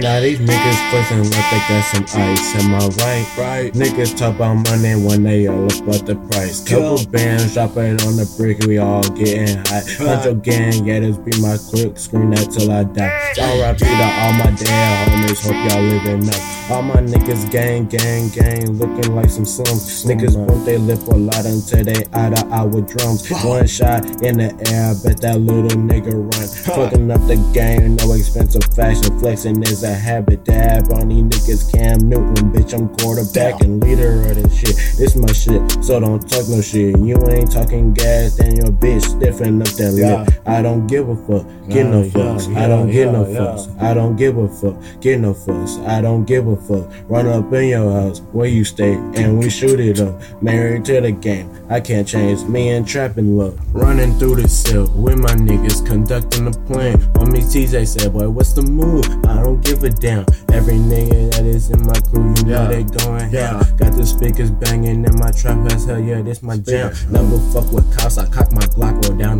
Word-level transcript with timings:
Now 0.00 0.20
these 0.20 0.38
niggas 0.38 0.90
flexing 0.90 1.24
like 1.24 1.50
they 1.50 1.58
got 1.68 1.84
some 1.84 2.04
ice. 2.20 2.54
Am 2.56 2.74
I 2.74 2.86
right? 3.02 3.38
Right. 3.38 3.72
Niggas 3.72 4.16
talk 4.16 4.36
about 4.36 4.54
money 4.68 4.94
when 4.94 5.22
they 5.22 5.46
all 5.46 5.64
about 5.64 6.04
the 6.04 6.16
price. 6.30 6.62
Couple 6.68 7.04
bands 7.10 7.54
dropping 7.54 8.00
on 8.02 8.16
the 8.16 8.30
brick, 8.36 8.58
we 8.66 8.76
all 8.78 9.02
getting 9.02 9.56
hot. 9.64 9.84
Hundred 9.96 10.42
gang, 10.42 10.84
yeah, 10.84 11.00
this 11.00 11.16
be 11.16 11.32
my 11.40 11.56
clip. 11.70 11.98
Scream 11.98 12.30
that 12.30 12.50
till 12.50 12.70
I 12.70 12.84
die. 12.84 13.32
R.I.P. 13.40 13.78
to 13.78 14.04
all 14.20 14.32
my 14.34 14.50
damn 14.58 15.08
homies. 15.08 15.40
Hope 15.42 15.72
y'all 15.72 15.82
living 15.82 16.28
up. 16.28 16.70
All 16.70 16.82
my 16.82 16.96
niggas 16.96 17.50
gang, 17.50 17.86
gang, 17.86 18.28
gang, 18.30 18.72
looking 18.72 19.14
like 19.14 19.30
some 19.30 19.44
slums. 19.44 20.04
Niggas 20.04 20.36
want 20.36 20.66
they 20.66 20.76
lip 20.78 21.00
a 21.06 21.14
lot 21.14 21.46
until 21.46 21.84
they 21.84 22.04
out 22.12 22.36
of 22.36 22.52
our 22.52 22.80
drums. 22.82 23.30
One 23.30 23.66
shot 23.66 24.04
in 24.22 24.38
the 24.38 24.50
air, 24.72 24.92
bet 25.02 25.22
that 25.22 25.40
little 25.40 25.78
nigga 25.78 26.12
run. 26.12 26.48
Fucking 26.76 27.10
up 27.10 27.20
the 27.28 27.36
game, 27.54 27.96
no 27.96 28.12
expensive 28.12 28.64
fashion. 28.74 29.16
Flexing 29.20 29.62
is 29.62 29.84
a 29.86 29.94
habit. 29.94 30.44
Dab 30.44 30.92
on 30.92 31.08
these 31.08 31.22
niggas, 31.22 31.72
Cam 31.72 32.08
Newton, 32.08 32.52
bitch. 32.52 32.74
I'm 32.74 32.88
quarterback 32.98 33.62
and 33.62 33.82
leader 33.82 34.22
of 34.28 34.34
this 34.34 34.58
shit. 34.58 34.76
This 34.98 35.16
my 35.16 35.32
shit, 35.46 35.84
so 35.84 36.00
don't 36.00 36.20
talk 36.28 36.48
no 36.48 36.60
shit. 36.60 36.98
You 36.98 37.16
ain't 37.28 37.50
talking 37.52 37.94
gas, 37.94 38.36
then 38.36 38.56
your 38.56 38.66
bitch 38.72 39.02
stiffen 39.02 39.62
up 39.62 39.68
that 39.68 39.92
lip. 39.92 40.28
I 40.46 40.62
don't 40.62 40.86
give 40.86 41.08
a 41.08 41.16
fuck, 41.16 41.46
get 41.68 41.86
no 41.86 42.02
fucks. 42.04 42.54
I 42.56 42.66
don't 42.68 42.90
get 42.90 43.12
no 43.12 43.24
fucks. 43.24 43.82
I 43.82 43.94
don't 43.94 44.16
give 44.16 44.36
a 44.38 44.48
fuck, 44.48 44.76
get 45.00 45.20
no 45.20 45.32
fucks. 45.34 45.84
I 45.86 46.00
don't 46.00 46.24
give 46.24 46.46
a 46.46 46.56
fuck. 46.56 46.90
Run 47.08 47.26
up 47.26 47.52
in 47.52 47.68
your 47.68 47.90
house 47.92 48.20
where 48.32 48.48
you 48.48 48.64
stay, 48.64 48.94
and 48.94 49.38
we 49.38 49.48
shoot 49.50 49.80
it 49.80 50.00
up. 50.00 50.20
Married 50.42 50.84
to 50.86 51.00
the 51.00 51.12
game, 51.12 51.50
I 51.70 51.80
can't 51.80 52.06
change. 52.06 52.42
Me 52.44 52.70
and 52.70 52.86
trapping 52.86 53.36
love, 53.36 53.58
running 53.74 54.18
through 54.18 54.36
the 54.36 54.48
cell 54.48 54.86
with 54.94 55.18
my 55.18 55.34
niggas 55.34 55.86
conducting 55.86 56.50
the 56.50 56.58
plan. 56.66 56.98
Homie 57.14 57.42
TJ 57.42 57.86
said, 57.86 58.12
boy, 58.12 58.28
what's 58.28 58.52
the 58.52 58.62
move? 58.62 59.04
I 59.26 59.42
don't 59.42 59.60
give 59.64 59.82
a 59.84 59.90
damn. 59.90 60.24
Every 60.52 60.74
nigga 60.74 61.30
that 61.32 61.44
is 61.44 61.70
in 61.70 61.80
my 61.86 61.98
crew, 62.10 62.34
you 62.38 62.44
know 62.44 62.62
Yeah. 62.62 62.68
they 62.68 62.82
going 62.84 63.30
Yeah. 63.30 63.62
hell. 63.62 63.76
Got 63.76 63.96
the 63.96 64.06
speakers 64.06 64.50
banging 64.50 65.04
in 65.04 65.16
my 65.18 65.30
trap 65.36 65.70
house, 65.70 65.84
hell 65.84 66.00
yeah, 66.00 66.22
this 66.22 66.42
my 66.42 66.56
jam. 66.56 66.92
Never 67.10 67.38
fuck 67.52 67.70
with 67.72 67.86
cops, 67.96 68.18
I 68.18 68.26
cock 68.26 68.50
my 68.52 68.62
Glock, 68.62 69.06
roll 69.06 69.18
down 69.18 69.35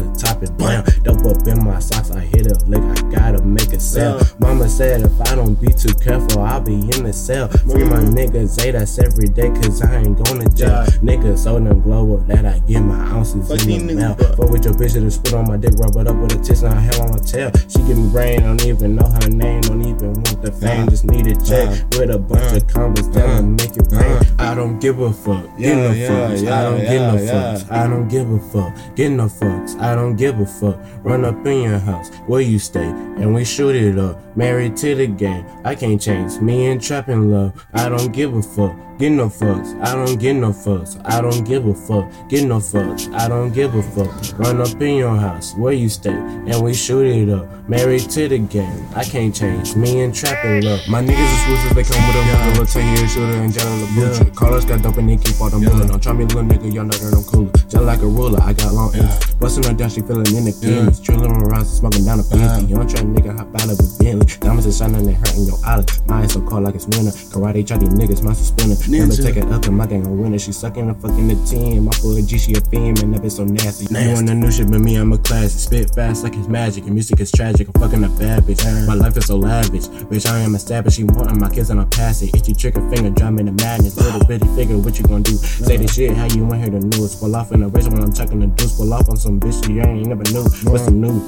said 4.77 5.00
if 5.00 5.20
I 5.22 5.34
don't 5.34 5.55
be 5.55 5.72
too 5.72 5.94
careful, 5.94 6.42
I'll 6.42 6.60
be 6.60 6.74
in 6.74 7.05
the 7.05 7.12
cell. 7.12 7.48
Free 7.48 7.84
my 7.84 7.96
niggas, 7.96 8.60
say 8.60 8.72
that's 8.72 8.98
every 8.98 9.27
day, 9.28 9.48
cause 9.48 9.80
I 9.80 10.02
ain't 10.02 10.22
going 10.22 10.46
to 10.46 10.55
jail. 10.55 10.84
Yeah. 10.84 11.16
Niggas 11.16 11.38
so 11.38 11.58
them 11.58 11.80
glow 11.80 12.19
up 12.19 12.27
that 12.27 12.44
I 12.44 12.58
get 12.58 12.80
my 12.80 12.98
ounces 13.08 13.48
Fuck 13.48 13.66
in 13.66 13.86
the 13.86 13.94
mail. 13.94 14.14
Fuck 14.14 14.50
with 14.50 14.66
your 14.66 14.74
bitch 14.74 14.92
to 14.92 15.10
spit 15.10 15.32
on 15.32 15.48
my 15.48 15.56
dick, 15.56 15.72
rub 15.78 15.97
it 15.97 16.06
up 16.06 16.16
with 16.16 16.34
a 16.34 16.42
tits 16.42 16.60
and 16.60 16.78
hair 16.78 16.92
on 17.00 17.08
her 17.08 17.19
tail. 17.19 17.50
She 17.69 17.78
give 17.88 17.97
me 17.97 18.10
brain, 18.10 18.42
don't 18.42 18.62
even 18.66 18.97
know 18.97 19.08
her 19.08 19.30
name, 19.30 19.62
don't 19.62 19.80
even 19.80 20.12
want 20.12 20.42
the 20.42 20.52
fame, 20.52 20.86
Uh, 20.86 20.91
just 20.91 21.04
need 21.04 21.27
a 21.27 21.34
check 21.41 21.69
uh, 21.69 21.98
with 21.98 22.10
a 22.10 22.19
bunch 22.19 22.52
uh, 22.52 22.56
of 22.56 22.69
comments 22.69 23.08
that'll 23.08 23.36
uh, 23.36 23.42
make 23.42 23.77
it 23.77 23.88
rain. 23.91 24.20
I 24.38 24.54
don't 24.54 24.78
give 24.78 25.00
a 25.00 25.10
fuck, 25.10 25.44
get 25.56 25.74
no 25.74 25.92
yeah, 25.92 26.08
fucks. 26.08 26.52
I 26.52 26.62
don't 26.64 26.80
yeah, 26.80 26.92
get 26.92 27.14
no 27.14 27.22
yeah. 27.22 27.32
fucks. 27.32 27.72
I 27.72 27.86
don't 27.88 28.08
give 28.08 28.30
a 28.30 28.41
fuck, 28.52 28.77
get 28.94 29.08
no 29.10 29.24
fucks. 29.24 29.80
I 29.80 29.94
don't 29.94 30.16
give 30.16 30.38
a 30.38 30.44
fuck. 30.44 30.78
Run 31.02 31.24
up 31.24 31.47
in 31.47 31.62
your 31.62 31.78
house 31.78 32.10
where 32.27 32.42
you 32.42 32.58
stay, 32.58 32.84
and 32.84 33.34
we 33.34 33.42
shoot 33.42 33.74
it 33.74 33.98
up. 33.98 34.20
Married 34.36 34.66
to 34.70 34.95
the 34.95 35.06
game, 35.06 35.47
I 35.64 35.75
can't 35.75 36.00
change. 36.00 36.41
Me 36.41 36.67
and 36.67 36.83
trapping 36.83 37.31
love, 37.31 37.67
I 37.72 37.89
don't 37.89 38.12
give 38.12 38.34
a 38.34 38.42
fuck. 38.42 38.77
Get 38.98 39.11
no 39.12 39.28
fucks, 39.28 39.78
I 39.83 39.94
don't 39.94 40.19
get 40.19 40.33
no 40.36 40.52
fucks. 40.52 40.98
I 41.05 41.20
don't 41.20 41.44
give 41.44 41.66
a 41.66 41.75
fuck, 41.75 42.11
get 42.30 42.44
no 42.47 42.56
fucks. 42.58 43.12
I 43.12 43.28
don't 43.28 43.53
give 43.53 43.75
a 43.75 43.83
fuck. 43.83 44.38
Run 44.38 44.58
up 44.62 44.80
in 44.80 44.97
your 44.97 45.14
house 45.16 45.55
where 45.55 45.75
you 45.75 45.91
stay, 45.91 46.15
and 46.15 46.65
we 46.65 46.72
shoot 46.72 47.04
it 47.04 47.28
up. 47.28 47.47
Married 47.69 48.09
to 48.12 48.26
the 48.26 48.38
game, 48.38 48.88
I 48.94 49.04
can't 49.04 49.34
change. 49.34 49.76
Me 49.76 50.00
and 50.00 50.15
trapping 50.15 50.62
love. 50.62 50.81
My 50.88 51.03
niggas 51.03 51.34
exclusive, 51.34 51.75
they 51.76 51.82
come 51.84 52.06
with 52.06 52.16
a 52.16 52.26
yeah. 52.26 52.48
little 52.48 52.65
10 52.65 52.97
year 52.97 53.09
shooter 53.09 53.37
and 53.43 53.53
Jelly 53.53 53.82
LaBucha. 53.82 54.25
Yeah. 54.25 54.31
Call 54.34 54.54
us 54.54 54.65
got 54.65 54.82
dope 54.82 54.97
and 54.97 55.09
they 55.10 55.16
keep 55.19 55.38
all 55.43 55.50
them 55.50 55.62
Yeah. 55.65 55.84
Don't 55.87 56.03
try 56.03 56.12
me, 56.15 56.25
little 56.25 56.44
nigga, 56.44 56.72
y'all 56.72 56.84
know 56.84 56.97
that 56.97 57.12
I'm 57.12 57.25
cooler. 57.25 57.50
Just 57.69 57.82
like 57.84 58.00
a 58.00 58.06
ruler, 58.06 58.41
I 58.41 58.53
got 58.54 58.72
long 58.72 58.94
ends. 58.94 59.34
Bustin' 59.34 59.65
her 59.65 59.75
down, 59.75 59.91
she 59.91 60.00
feeling 60.00 60.25
in 60.34 60.44
the 60.47 60.54
Yeah. 60.62 60.88
Trillin' 61.04 61.43
around, 61.43 61.66
smoking 61.66 62.04
down 62.06 62.20
a 62.20 62.22
Uh-huh. 62.22 62.56
pinky. 62.56 62.72
Young 62.72 62.87
try 62.87 63.03
nigga, 63.03 63.37
hop 63.37 63.53
out 63.60 63.69
of 63.69 63.78
a 63.81 64.03
Bentley. 64.03 64.26
Diamonds 64.41 64.66
is 64.66 64.78
shining, 64.78 65.04
they 65.04 65.12
hurting 65.12 65.44
your 65.44 65.59
eyelids. 65.66 66.00
My 66.06 66.22
eyes 66.22 66.32
so 66.32 66.41
cold 66.43 66.62
like 66.65 66.76
it's 66.76 66.87
winter. 66.87 67.10
Karate 67.34 67.66
try 67.66 67.76
these 67.76 67.91
niggas, 67.91 68.22
my 68.22 68.32
spinner. 68.32 68.76
Never 68.88 69.06
Ninja. 69.12 69.22
take 69.22 69.36
it 69.36 69.44
up 69.50 69.66
in 69.66 69.74
my 69.74 69.86
gang 69.86 70.06
a 70.06 70.10
winner. 70.10 70.38
She 70.38 70.52
sucking 70.52 70.86
the 70.86 70.94
fucking 70.94 71.28
the 71.28 71.34
team. 71.47 71.84
My 71.84 71.92
boy 72.00 72.22
G, 72.22 72.38
she 72.38 72.52
a 72.54 72.60
fiend, 72.60 72.98
that 72.98 73.20
bitch 73.20 73.32
so 73.32 73.44
nasty. 73.44 73.84
You 73.86 73.91
Nasty. 73.92 74.14
want 74.14 74.26
the 74.28 74.34
new 74.34 74.50
shit, 74.52 74.70
but 74.70 74.80
me, 74.80 74.97
I'm 74.97 75.12
a 75.12 75.19
classic. 75.19 75.58
Spit 75.60 75.94
fast 75.94 76.22
like 76.24 76.34
it's 76.36 76.48
magic, 76.48 76.84
and 76.84 76.94
music 76.94 77.19
is 77.20 77.32
tragic. 77.32 77.69
I'm 77.69 77.80
fucking 77.80 78.04
a 78.04 78.08
bad 78.10 78.44
bitch. 78.44 78.62
My 78.86 78.94
life 78.94 79.16
is 79.16 79.26
so 79.26 79.36
lavish. 79.36 79.86
Bitch, 80.06 80.26
I 80.30 80.38
am 80.41 80.54
a 80.54 80.58
stab, 80.58 80.91
she 80.91 81.04
wantin' 81.04 81.41
my 81.41 81.48
kids 81.50 81.70
and 81.70 81.80
I 81.80 81.84
pass 81.86 82.22
it. 82.22 82.34
Itchy 82.34 82.54
trigger 82.54 82.80
finger, 82.91 83.10
drive 83.10 83.32
me 83.34 83.44
to 83.44 83.52
madness. 83.52 83.96
Little 83.96 84.25
bitty 84.26 84.46
figure, 84.54 84.78
what 84.78 84.98
you 84.98 85.04
gonna 85.04 85.22
do? 85.25 85.36
Say 85.36 85.76
this 85.78 85.94
shit, 85.94 86.16
how 86.16 86.26
you 86.26 86.44
want 86.44 86.60
hear 86.60 86.70
the 86.70 86.80
news? 86.80 87.16
Pull 87.16 87.34
off 87.34 87.52
in 87.52 87.60
the 87.60 87.69
race 87.69 87.88
when 87.88 88.02
I'm 88.02 88.12
checking 88.12 88.41
the 88.41 88.46
deuce. 88.46 88.76
Pull 88.76 88.92
off 88.92 89.08
on 89.08 89.16
some 89.16 89.41
bitch 89.41 89.69
you 89.69 89.80
ain't 89.82 90.06
never 90.06 90.22
knew. 90.30 90.44
What's 90.70 90.84
the 90.84 90.92
new? 90.92 91.19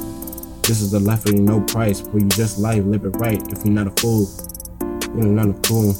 This 0.62 0.80
is 0.80 0.90
the 0.90 1.00
life 1.00 1.24
of 1.26 1.34
no 1.34 1.60
price. 1.62 2.02
Where 2.02 2.22
you 2.22 2.28
just 2.28 2.58
life, 2.58 2.84
live 2.84 3.04
it 3.04 3.16
right. 3.16 3.40
If 3.52 3.64
you're 3.64 3.74
not 3.74 3.86
a 3.86 4.00
fool, 4.00 4.28
you're 5.16 5.24
not 5.26 5.48
a 5.48 5.54
fool. 5.66 5.94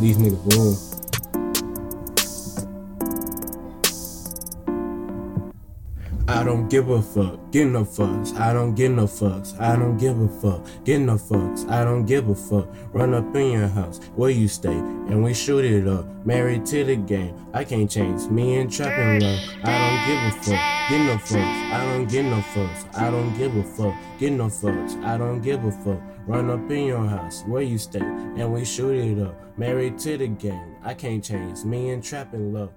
These 0.00 0.16
niggas 0.18 0.56
rule. 0.56 0.87
I 6.30 6.44
don't 6.44 6.68
give 6.68 6.90
a 6.90 7.00
fuck, 7.00 7.50
get 7.50 7.68
no 7.68 7.84
fucks. 7.84 8.38
I 8.38 8.52
don't 8.52 8.74
give 8.74 8.92
no 8.92 9.06
fucks. 9.06 9.58
I 9.58 9.76
don't 9.76 9.96
give 9.96 10.20
a 10.20 10.28
fuck, 10.28 10.66
get 10.84 10.98
no 11.00 11.14
fucks. 11.14 11.66
I 11.70 11.84
don't 11.84 12.04
give 12.04 12.28
a 12.28 12.34
fuck. 12.34 12.68
Run 12.92 13.14
up 13.14 13.34
in 13.34 13.52
your 13.52 13.66
house 13.68 13.98
where 14.14 14.28
you 14.28 14.46
stay, 14.46 14.74
and 14.74 15.24
we 15.24 15.32
shoot 15.32 15.64
it 15.64 15.88
up. 15.88 16.04
Married 16.26 16.66
to 16.66 16.84
the 16.84 16.96
game, 16.96 17.34
I 17.54 17.64
can't 17.64 17.90
change. 17.90 18.28
Me 18.28 18.58
and 18.58 18.70
trapping 18.70 19.20
love. 19.20 19.40
I 19.64 19.78
don't 19.80 20.06
give 20.06 20.20
a 20.20 20.44
fuck, 20.44 20.90
get 20.90 21.06
no 21.06 21.16
fucks. 21.16 21.72
I 21.72 21.84
don't 21.86 22.10
give 22.10 22.24
no 22.26 22.40
fucks. 22.52 22.98
I 22.98 23.10
don't 23.10 23.38
give 23.38 23.56
a 23.56 23.62
fuck, 23.62 23.94
get 24.18 24.32
no 24.32 24.46
fucks. 24.48 25.04
I 25.04 25.16
don't 25.16 25.40
give 25.40 25.64
a 25.64 25.72
fuck. 25.72 26.00
Run 26.26 26.50
up 26.50 26.70
in 26.70 26.84
your 26.88 27.06
house 27.06 27.42
where 27.46 27.62
you 27.62 27.78
stay, 27.78 28.00
and 28.00 28.52
we 28.52 28.66
shoot 28.66 28.92
it 28.92 29.18
up. 29.26 29.34
Married 29.56 29.98
to 30.00 30.18
the 30.18 30.28
game, 30.28 30.76
I 30.84 30.92
can't 30.92 31.24
change. 31.24 31.64
Me 31.64 31.88
and 31.88 32.04
trapping 32.04 32.52
love. 32.52 32.70